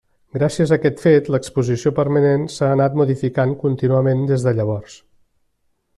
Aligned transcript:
Gràcies 0.35 0.71
a 0.71 0.77
aquest 0.79 1.03
fet 1.03 1.29
l'exposició 1.35 1.93
permanent 1.99 2.47
s'ha 2.55 2.71
anat 2.79 2.97
modificant 3.03 3.55
contínuament 3.67 4.29
des 4.33 4.47
de 4.49 4.59
llavors. 4.61 5.01